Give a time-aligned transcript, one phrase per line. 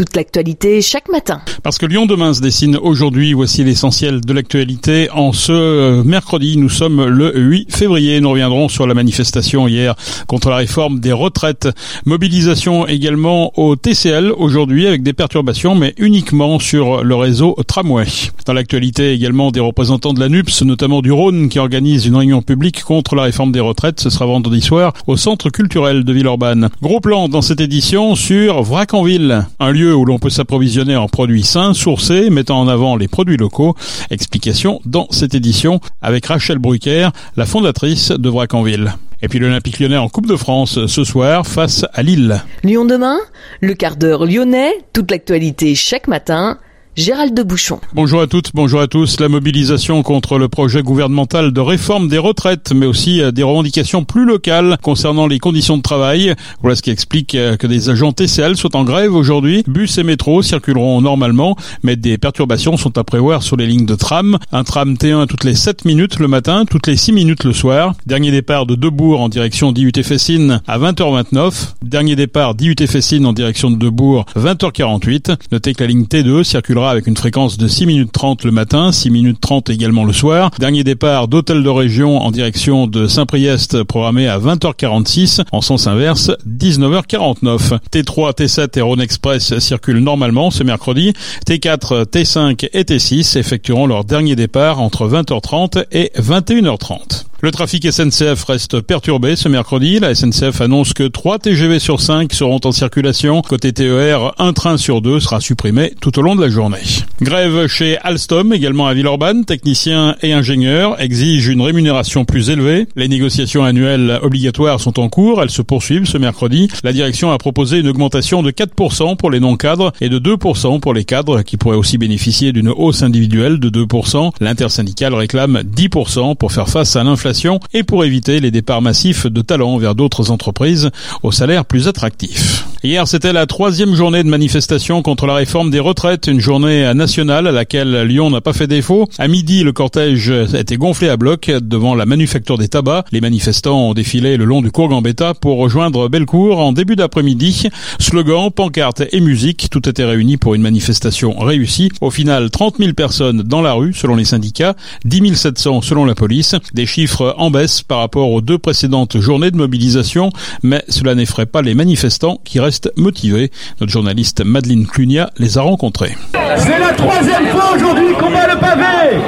[0.00, 1.42] toute l'actualité chaque matin.
[1.62, 5.10] Parce que Lyon demain se dessine aujourd'hui, voici l'essentiel de l'actualité.
[5.10, 8.18] En ce euh, mercredi, nous sommes le 8 février.
[8.22, 9.94] Nous reviendrons sur la manifestation hier
[10.26, 11.68] contre la réforme des retraites.
[12.06, 18.06] Mobilisation également au TCL aujourd'hui avec des perturbations, mais uniquement sur le réseau tramway.
[18.46, 22.40] Dans l'actualité également des représentants de la NUPS, notamment du Rhône, qui organise une réunion
[22.40, 24.00] publique contre la réforme des retraites.
[24.00, 26.70] Ce sera vendredi soir au centre culturel de Villeurbanne.
[26.80, 31.42] Gros plan dans cette édition sur Vracanville, un lieu où l'on peut s'approvisionner en produits
[31.42, 33.74] sains, sourcés, mettant en avant les produits locaux.
[34.10, 38.94] Explication dans cette édition avec Rachel Brucker, la fondatrice de Vracanville.
[39.22, 42.42] Et puis l'Olympique lyonnais en Coupe de France ce soir face à Lille.
[42.64, 43.18] Lyon demain,
[43.60, 46.58] le quart d'heure lyonnais, toute l'actualité chaque matin
[46.96, 47.80] Gérald de Bouchon.
[47.94, 49.20] Bonjour à toutes, bonjour à tous.
[49.20, 54.04] La mobilisation contre le projet gouvernemental de réforme des retraites, mais aussi euh, des revendications
[54.04, 56.34] plus locales concernant les conditions de travail.
[56.62, 59.62] Voilà ce qui explique euh, que des agents TCL sont en grève aujourd'hui.
[59.68, 63.94] Bus et métro circuleront normalement, mais des perturbations sont à prévoir sur les lignes de
[63.94, 64.36] tram.
[64.50, 67.94] Un tram T1 toutes les 7 minutes le matin, toutes les 6 minutes le soir.
[68.04, 71.74] Dernier départ de Debourg en direction d'IUT Fessine à 20h29.
[71.82, 75.36] Dernier départ d'IUT Fessine en direction de Debourg 20h48.
[75.52, 76.42] Notez que la ligne T2
[76.80, 80.12] circulera avec une fréquence de 6 minutes 30 le matin, 6 minutes 30 également le
[80.12, 80.50] soir.
[80.58, 86.30] Dernier départ d'hôtel de région en direction de Saint-Priest programmé à 20h46, en sens inverse
[86.48, 87.78] 19h49.
[87.92, 91.12] T3, T7 et Rhône Express circulent normalement ce mercredi.
[91.46, 97.29] T4, T5 et T6 effectueront leur dernier départ entre 20h30 et 21h30.
[97.42, 99.98] Le trafic SNCF reste perturbé ce mercredi.
[99.98, 103.40] La SNCF annonce que 3 TGV sur 5 seront en circulation.
[103.40, 106.82] Côté TER, un train sur deux sera supprimé tout au long de la journée.
[107.22, 109.46] Grève chez Alstom, également à Villeurbanne.
[109.46, 112.86] Techniciens et ingénieurs exigent une rémunération plus élevée.
[112.94, 115.42] Les négociations annuelles obligatoires sont en cours.
[115.42, 116.68] Elles se poursuivent ce mercredi.
[116.84, 120.92] La direction a proposé une augmentation de 4% pour les non-cadres et de 2% pour
[120.92, 124.32] les cadres qui pourraient aussi bénéficier d'une hausse individuelle de 2%.
[124.40, 127.29] L'intersyndicale réclame 10% pour faire face à l'inflation
[127.72, 130.90] et pour éviter les départs massifs de talents vers d'autres entreprises
[131.22, 132.69] aux salaires plus attractifs.
[132.82, 137.46] Hier, c'était la troisième journée de manifestation contre la réforme des retraites, une journée nationale
[137.46, 139.06] à laquelle Lyon n'a pas fait défaut.
[139.18, 143.04] À midi, le cortège a été gonflé à bloc devant la manufacture des tabacs.
[143.12, 147.68] Les manifestants ont défilé le long du cours Gambetta pour rejoindre Bellecour en début d'après-midi.
[147.98, 151.92] Slogans, pancartes et musique, tout était réuni pour une manifestation réussie.
[152.00, 154.74] Au final, 30 000 personnes dans la rue, selon les syndicats,
[155.04, 156.54] 10 700 selon la police.
[156.72, 160.30] Des chiffres en baisse par rapport aux deux précédentes journées de mobilisation,
[160.62, 163.50] mais cela n'effraie pas les manifestants qui restent motivés.
[163.80, 166.16] Notre journaliste Madeleine Clunia les a rencontrés.
[166.56, 169.18] C'est la troisième fois aujourd'hui qu'on va le pavé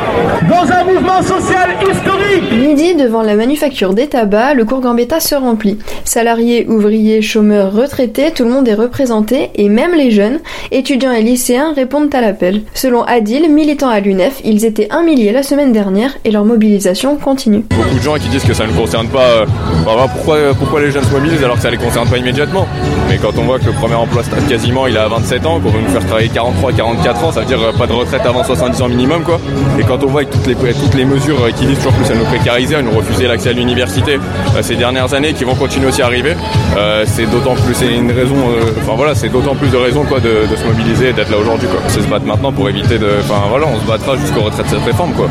[0.49, 2.22] dans un mouvement social historique.
[2.41, 5.79] Midi, devant la manufacture des tabacs, le cours Gambetta se remplit.
[6.05, 11.23] Salariés, ouvriers, chômeurs, retraités, tout le monde est représenté et même les jeunes, étudiants et
[11.23, 12.63] lycéens répondent à l'appel.
[12.75, 17.17] Selon Adil, militant à l'UNEF, ils étaient un millier la semaine dernière et leur mobilisation
[17.17, 17.65] continue.
[17.71, 19.21] Beaucoup de gens qui disent que ça ne concerne pas.
[19.21, 19.47] Euh,
[20.15, 22.67] pourquoi, pourquoi les jeunes se mobilisent alors que ça ne les concerne pas immédiatement?
[23.09, 25.81] Mais quand on voit que le premier emploi quasiment il a 27 ans, qu'on veut
[25.81, 28.81] nous faire travailler 43, 44 ans, ça veut dire euh, pas de retraite avant 70
[28.83, 29.39] ans minimum quoi.
[29.79, 32.22] Et quand on voit que toutes les, mesures euh, qui disent toujours que ça nous
[32.25, 34.19] précarisait, à nous refuser l'accès à l'université
[34.61, 36.35] ces dernières années qui vont continuer aussi à arriver,
[37.07, 38.37] c'est d'autant plus une raison,
[38.83, 41.69] enfin voilà, c'est d'autant plus de raisons quoi de, se mobiliser et d'être là aujourd'hui.
[41.89, 44.69] C'est se battre maintenant pour éviter de, enfin voilà, on se battra jusqu'au retrait de
[44.69, 45.29] cette réforme quoi.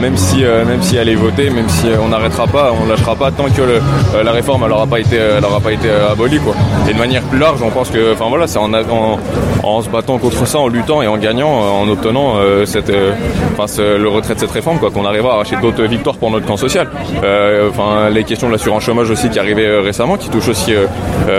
[0.00, 3.30] même si même si elle est votée, même si on n'arrêtera pas, on lâchera pas
[3.30, 3.80] tant que
[4.22, 5.18] la réforme elle aura pas été,
[5.64, 6.54] pas été abolie quoi.
[6.88, 10.18] Et de manière plus large, on pense que, enfin voilà, c'est en, en, se battant
[10.18, 13.14] contre ça, en luttant et en gagnant, en obtenant euh, cette, euh,
[13.98, 16.56] le retrait de cette réforme, quoi, qu'on arrivera à arracher d'autres victoires pour notre camp
[16.56, 16.88] social.
[17.22, 20.72] Euh, enfin, les questions de l'assurance chômage aussi qui arrivaient récemment, qui touchent aussi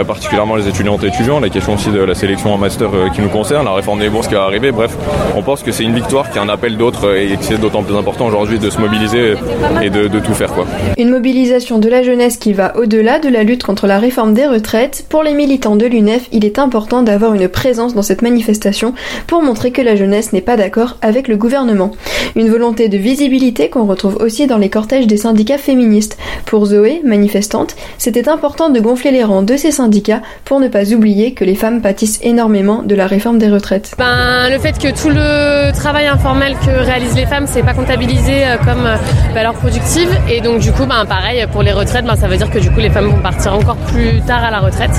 [0.08, 3.30] particulièrement les étudiantes et étudiants, les questions aussi de la sélection en master qui nous
[3.30, 4.72] concerne, la réforme des bourses qui va arriver.
[4.72, 4.98] Bref,
[5.36, 7.84] on pense que c'est une victoire qui est un appel d'autres et que c'est d'autant
[7.84, 9.36] plus important aujourd'hui de se mobiliser
[9.82, 10.66] et de, de tout faire, quoi.
[10.98, 14.48] Une mobilisation de la jeunesse qui va au-delà de la lutte contre la réforme des
[14.48, 15.06] retraites.
[15.10, 18.94] Pour les militants de l'UNEF, il est important d'avoir une présence dans cette manifestation
[19.28, 21.92] pour montrer que la jeunesse n'est pas d'accord avec le gouvernement.
[22.36, 26.18] Une volonté de visibilité qu'on retrouve aussi dans les cortèges des syndicats féministes.
[26.46, 30.94] Pour Zoé, manifestante, c'était important de gonfler les rangs de ces syndicats pour ne pas
[30.94, 33.96] oublier que les femmes pâtissent énormément de la réforme des retraites.
[33.98, 38.46] Ben, le fait que tout le travail informel que réalisent les femmes, c'est pas comptabilisé
[38.46, 38.96] euh, comme euh,
[39.34, 42.50] valeur productive et donc du coup, ben, pareil pour les retraites, ben, ça veut dire
[42.50, 44.92] que du coup les femmes vont partir encore plus tard à la retraite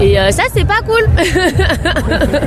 [0.00, 1.04] et euh, ça c'est pas cool.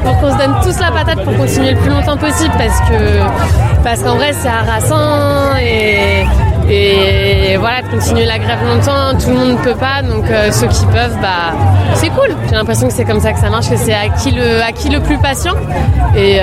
[0.06, 3.84] Donc on se donne tous la patate pour continuer le plus longtemps possible parce que
[3.84, 6.24] parce qu'en vrai c'est harassant et,
[6.70, 9.18] et voilà, de continuer la grève longtemps.
[9.20, 11.54] Tout le monde ne peut pas, donc ceux qui peuvent, bah,
[11.96, 12.36] c'est cool.
[12.50, 14.72] J'ai l'impression que c'est comme ça que ça marche, que c'est à qui le, à
[14.72, 15.54] qui le plus patient.
[16.16, 16.40] Et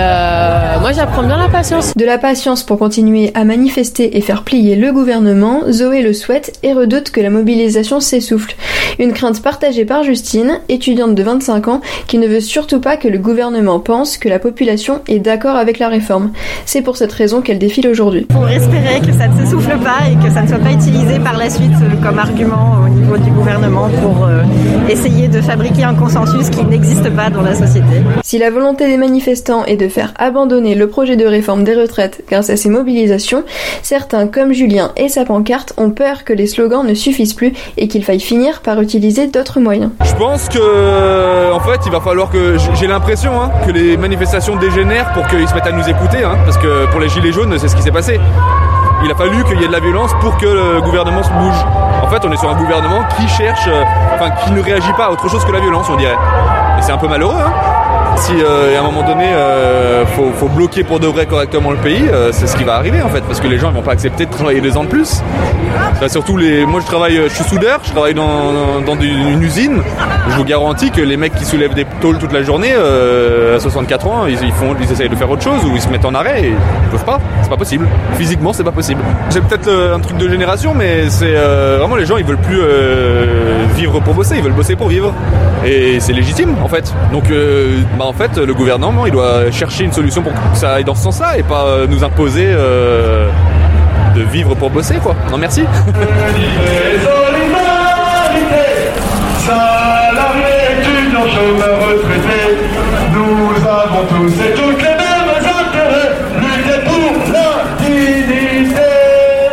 [0.81, 1.97] moi, j'apprends bien la patience.
[1.97, 6.59] De la patience pour continuer à manifester et faire plier le gouvernement, Zoé le souhaite
[6.63, 8.55] et redoute que la mobilisation s'essouffle.
[8.99, 13.09] Une crainte partagée par Justine, étudiante de 25 ans, qui ne veut surtout pas que
[13.09, 16.33] le gouvernement pense que la population est d'accord avec la réforme.
[16.67, 18.27] C'est pour cette raison qu'elle défile aujourd'hui.
[18.27, 21.37] Pour espérer que ça ne s'essouffle pas et que ça ne soit pas utilisé par
[21.37, 24.43] la suite euh, comme argument au niveau du gouvernement pour euh,
[24.89, 28.03] essayer de fabriquer un consensus qui n'existe pas dans la société.
[28.23, 32.25] Si la volonté des manifestants est de faire abandonner le projet de réforme des retraites
[32.29, 33.45] grâce à ces mobilisations,
[33.83, 37.87] certains comme Julien et sa pancarte ont peur que les slogans ne suffisent plus et
[37.87, 39.93] qu'il faille finir par utiliser d'autres moyens.
[40.05, 44.57] Je pense que en fait il va falloir que j'ai l'impression hein, que les manifestations
[44.57, 47.57] dégénèrent pour qu'ils se mettent à nous écouter hein, parce que pour les gilets jaunes
[47.59, 48.19] c'est ce qui s'est passé.
[49.03, 51.65] Il a fallu qu'il y ait de la violence pour que le gouvernement se bouge.
[52.03, 55.07] En fait, on est sur un gouvernement qui cherche, euh, enfin, qui ne réagit pas
[55.07, 56.17] à autre chose que la violence, on dirait.
[56.79, 57.51] Et c'est un peu malheureux, hein
[58.21, 62.05] si euh, à un moment donné euh, faut, bloquer pour de vrai correctement le pays,
[62.13, 63.93] euh, c'est ce qui va arriver en fait, parce que les gens ne vont pas
[63.93, 65.23] accepter de travailler des ans de plus.
[66.09, 69.83] surtout les, moi je travaille, je suis soudeur, je travaille dans, dans une usine.
[70.29, 74.07] Je vous garantis que les mecs qui soulèvent des tôles toute la journée à 64
[74.07, 76.43] ans, ils, font, ils essayent de faire autre chose ou ils se mettent en arrêt
[76.45, 77.21] et ils peuvent pas.
[77.43, 77.89] C'est pas possible.
[78.15, 79.01] Physiquement, c'est pas possible.
[79.31, 82.61] C'est peut-être un truc de génération, mais c'est vraiment les gens ils veulent plus
[83.77, 85.15] vivre pour bosser, ils veulent bosser pour vivre
[85.65, 86.93] et c'est légitime en fait.
[87.13, 87.25] Donc
[87.99, 90.97] bah, en fait, le gouvernement, il doit chercher une solution pour que ça aille dans
[90.97, 93.31] ce sens-là et pas euh, nous imposer euh,
[94.17, 95.15] de vivre pour bosser, quoi.
[95.31, 95.63] Non, merci.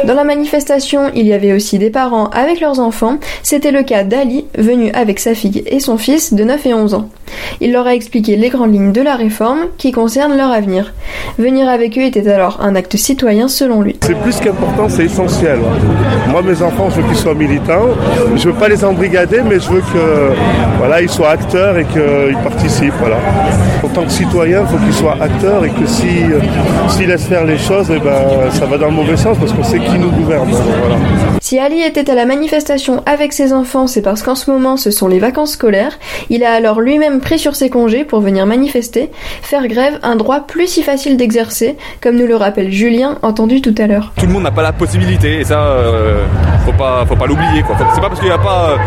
[0.03, 3.19] Dans la manifestation, il y avait aussi des parents avec leurs enfants.
[3.43, 6.95] C'était le cas d'Ali, venu avec sa fille et son fils de 9 et 11
[6.95, 7.09] ans.
[7.61, 10.93] Il leur a expliqué les grandes lignes de la réforme qui concernent leur avenir.
[11.37, 13.95] Venir avec eux était alors un acte citoyen selon lui.
[14.01, 15.59] C'est plus qu'important, c'est essentiel.
[16.29, 17.89] Moi, mes enfants, je veux qu'ils soient militants.
[18.35, 20.33] Je veux pas les embrigader, mais je veux que
[20.77, 22.93] voilà, ils soient acteurs et qu'ils participent.
[22.99, 23.17] Voilà.
[23.83, 26.39] En tant que citoyen, il faut qu'ils soient acteurs et que s'ils
[26.89, 29.63] si, laissent faire les choses, eh ben, ça va dans le mauvais sens parce qu'on
[29.63, 30.49] sait qui nous gouverne.
[31.41, 34.91] Si Ali était à la manifestation avec ses enfants, c'est parce qu'en ce moment, ce
[34.91, 35.97] sont les vacances scolaires.
[36.29, 39.09] Il a alors lui-même pris sur ses congés pour venir manifester,
[39.41, 43.75] faire grève, un droit plus si facile d'exercer, comme nous le rappelle Julien, entendu tout
[43.77, 44.13] à l'heure.
[44.17, 46.25] Tout le monde n'a pas la possibilité, et ça, euh,
[46.65, 47.63] faut pas, faut pas l'oublier.
[47.93, 48.77] C'est pas parce qu'il n'y a pas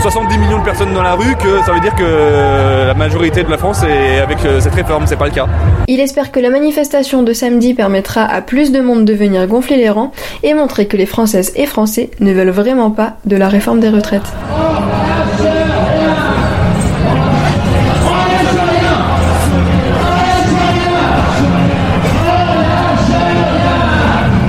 [0.00, 3.42] 70 euh, millions de personnes dans la rue que ça veut dire que la majorité
[3.42, 5.46] de la France est avec euh, cette réforme, c'est pas le cas.
[5.88, 9.76] Il espère que la manifestation de samedi permettra à plus de monde de venir gonfler
[9.76, 13.48] les rangs et montrer que les Françaises et Français ne veulent vraiment pas de la
[13.48, 14.32] réforme des retraites.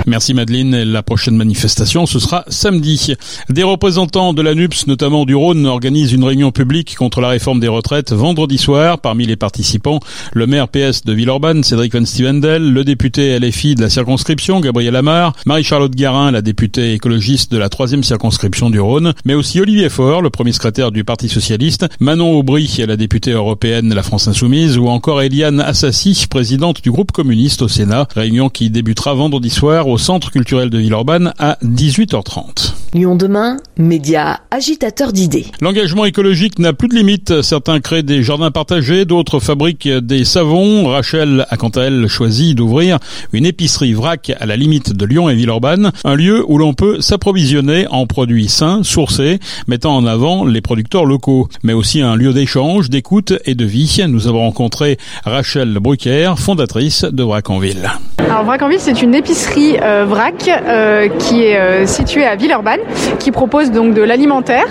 [0.07, 0.83] Merci Madeleine.
[0.83, 3.13] La prochaine manifestation, ce sera samedi.
[3.50, 7.60] Des représentants de la NUPS, notamment du Rhône, organisent une réunion publique contre la réforme
[7.60, 9.00] des retraites vendredi soir.
[9.00, 10.00] Parmi les participants,
[10.31, 14.96] le maire PS de Villeurbanne, Cédric Van Stevendel, le député LFI de la circonscription, Gabriel
[14.96, 19.89] Amar, Marie-Charlotte Garin, la députée écologiste de la troisième circonscription du Rhône, mais aussi Olivier
[19.89, 24.29] Faure, le premier secrétaire du Parti Socialiste, Manon Aubry, la députée européenne de la France
[24.29, 28.08] Insoumise, ou encore Eliane Assassi, présidente du groupe communiste au Sénat.
[28.15, 32.74] Réunion qui débutera vendredi soir au Centre culturel de Villeurbanne à 18h30.
[32.94, 35.46] Lyon demain, média agitateur d'idées.
[35.62, 37.42] L'engagement écologique n'a plus de limite.
[37.42, 40.88] Certains créent des jardins partagés, d'autres fabriquent des savons.
[40.88, 42.98] Rachel a quant à elle choisi d'ouvrir
[43.34, 47.01] une épicerie vrac à la limite de Lyon et Villeurbanne, un lieu où l'on peut
[47.01, 52.34] s'approvisionner en produits sains, sourcés, mettant en avant les producteurs locaux, mais aussi un lieu
[52.34, 54.01] d'échange, d'écoute et de vie.
[54.08, 57.89] Nous avons rencontré Rachel Brucker, fondatrice de Vrac en Ville.
[58.29, 62.36] Alors Vrac en Ville, c'est une épicerie euh, vrac euh, qui est euh, située à
[62.36, 62.81] Villeurbanne,
[63.19, 64.67] qui propose donc de l'alimentaire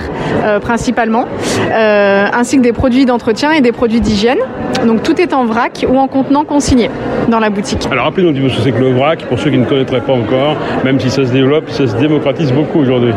[0.60, 1.26] principalement,
[1.72, 4.38] ainsi que des produits d'entretien et des produits d'hygiène.
[4.85, 6.90] Donc tout est en vrac ou en contenant consigné
[7.28, 7.87] dans la boutique.
[7.90, 10.12] Alors rappelez-nous peu ce que c'est que le vrac, pour ceux qui ne connaîtraient pas
[10.12, 13.12] encore, même si ça se développe, ça se démocratise beaucoup aujourd'hui.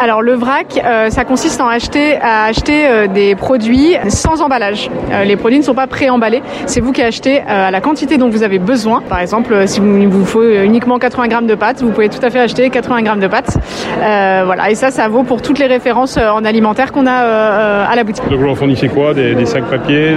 [0.00, 0.80] Alors le vrac,
[1.10, 4.90] ça consiste en acheter, à acheter des produits sans emballage.
[5.24, 8.42] les produits ne sont pas pré-emballés, c'est vous qui achetez à la quantité dont vous
[8.42, 9.02] avez besoin.
[9.08, 12.30] Par exemple, si il vous faut uniquement 80 grammes de pâtes, vous pouvez tout à
[12.30, 13.58] fait acheter 80 grammes de pâtes.
[14.00, 17.22] Euh, voilà, et ça, ça vaut pour toutes les références euh, en alimentaire qu'on a
[17.22, 18.28] euh, à la boutique.
[18.28, 19.14] Donc vous leur fournissez quoi?
[19.14, 20.14] Des, sacs papier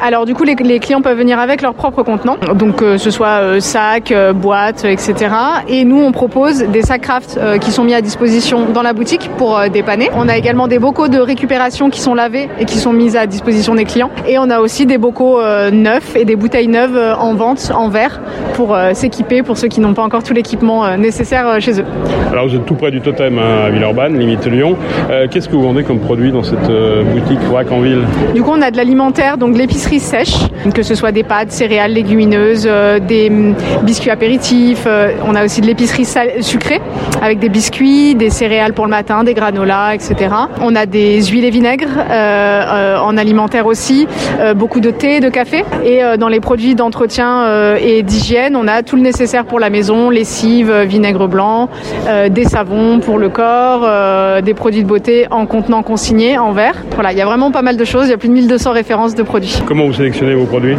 [0.00, 3.62] Alors du coup, les, clients peuvent venir avec leur propre contenant, donc que ce soit
[3.62, 5.14] sac, boîte, etc.
[5.68, 9.30] Et nous, on propose des sacs craft qui sont mis à disposition dans la boutique
[9.38, 10.10] pour dépanner.
[10.14, 13.26] On a également des bocaux de récupération qui sont lavés et qui sont mis à
[13.26, 14.10] disposition des clients.
[14.28, 15.40] Et on a aussi des bocaux
[15.72, 18.20] neufs et des bouteilles neuves en vente en verre
[18.52, 21.86] pour s'équiper pour ceux qui n'ont pas encore tout l'équipement nécessaire chez eux.
[22.30, 24.76] Alors vous êtes tout près du totem hein, à Villeurbanne, limite Lyon.
[25.30, 26.70] Qu'est-ce que vous vendez comme produit dans cette
[27.14, 28.02] boutique WAC en ville?
[28.34, 30.00] Du coup, on a de l'alimentaire, donc l'épicerie
[30.74, 34.84] que ce soit des pâtes, céréales, légumineuses, euh, des mm, biscuits apéritifs.
[34.86, 36.06] Euh, on a aussi de l'épicerie
[36.40, 36.80] sucrée
[37.22, 40.34] avec des biscuits, des céréales pour le matin, des granolas, etc.
[40.60, 44.06] On a des huiles et vinaigres euh, en alimentaire aussi,
[44.56, 45.64] beaucoup de thé, de café.
[45.84, 50.10] Et dans les produits d'entretien et d'hygiène, on a tout le nécessaire pour la maison,
[50.10, 51.68] lessive, vinaigre blanc,
[52.30, 56.74] des savons pour le corps, des produits de beauté en contenant consigné en verre.
[56.94, 58.06] Voilà, il y a vraiment pas mal de choses.
[58.06, 59.58] Il y a plus de 1200 références de produits.
[59.66, 60.76] Comment vous sélectionnez vos produits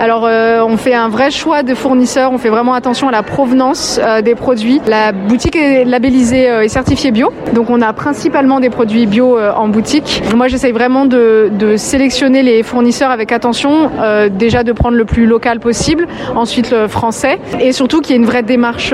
[0.00, 2.32] Alors, euh, on fait un vrai choix de fournisseurs.
[2.32, 4.80] On fait vraiment attention à la provenance euh, des produits.
[4.86, 7.32] La boutique est labellisée euh, et certifiée bio.
[7.54, 10.22] Donc, on a principalement des produits bio en boutique.
[10.34, 13.90] Moi, j'essaye vraiment de, de, sélectionner les fournisseurs avec attention.
[14.30, 16.06] déjà, de prendre le plus local possible.
[16.34, 17.38] Ensuite, le français.
[17.60, 18.92] Et surtout, qu'il y ait une vraie démarche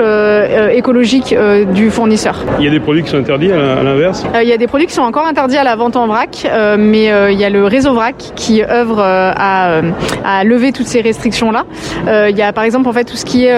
[0.73, 1.35] écologique
[1.73, 2.43] du fournisseur.
[2.59, 4.25] Il y a des produits qui sont interdits à l'inverse?
[4.41, 6.47] Il y a des produits qui sont encore interdits à la vente en vrac.
[6.77, 9.72] mais il y a le réseau vrac qui œuvre à,
[10.23, 11.65] à lever toutes ces restrictions-là.
[12.07, 13.53] Euh, il y a par exemple en fait tout ce qui est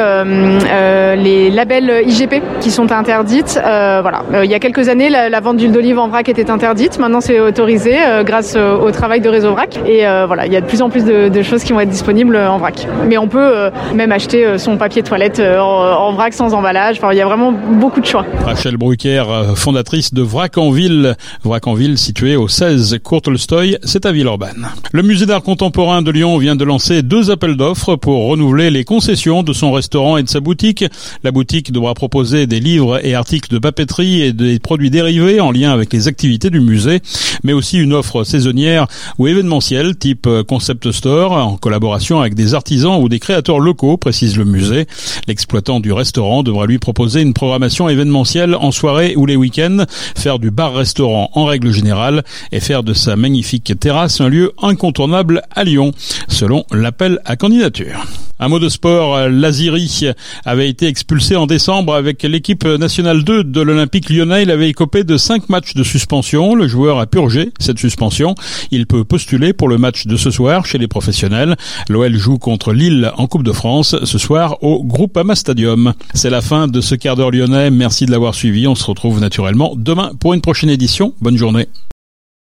[1.16, 3.60] les labels IGP qui sont interdites.
[3.62, 7.00] voilà, il y a quelques années, la, vente d'huile d'olive en vrac était interdite.
[7.00, 9.80] Maintenant, c'est autorisé grâce au travail de réseau vrac.
[9.88, 12.36] Et voilà, il y a de plus en plus de, choses qui vont être disponibles
[12.38, 12.88] en vrac.
[13.08, 17.00] Mais on peut même acheter son papier toilette en, vrac sans emballage.
[17.12, 18.26] Il y a vraiment beaucoup de choix.
[18.44, 19.24] Rachel Brucker,
[19.56, 21.16] fondatrice de Vrac en Ville.
[21.44, 24.68] Vrac en Ville, situé au 16 Courtelstoy, c'est à Villeurbanne.
[24.92, 28.84] Le musée d'art contemporain de Lyon vient de lancer deux appels d'offres pour renouveler les
[28.84, 30.86] concessions de son restaurant et de sa boutique.
[31.24, 35.52] La boutique devra proposer des livres et articles de papeterie et des produits dérivés en
[35.52, 37.02] lien avec les activités du musée,
[37.44, 38.86] mais aussi une offre saisonnière
[39.18, 44.38] ou événementielle type concept store en collaboration avec des artisans ou des créateurs locaux, précise
[44.38, 44.86] le musée.
[45.28, 49.86] L'exploitant du restaurant devra lui proposer une programmation événementielle en soirée ou les week-ends,
[50.16, 55.42] faire du bar-restaurant en règle générale et faire de sa magnifique terrasse un lieu incontournable
[55.50, 55.92] à Lyon,
[56.28, 58.06] selon l'appel à candidature.
[58.38, 60.12] Un mot de sport, l'Aziri
[60.44, 64.44] avait été expulsé en décembre avec l'équipe nationale 2 de l'Olympique lyonnais.
[64.44, 66.54] Il avait écopé de 5 matchs de suspension.
[66.54, 68.36] Le joueur a purgé cette suspension.
[68.72, 71.56] Il peut postuler pour le match de ce soir chez les professionnels.
[71.88, 75.94] L'OL joue contre Lille en Coupe de France ce soir au Groupama Stadium.
[76.14, 77.72] C'est la fin de ce quart d'heure lyonnais.
[77.72, 78.68] Merci de l'avoir suivi.
[78.68, 81.14] On se retrouve naturellement demain pour une prochaine édition.
[81.22, 81.68] Bonne journée.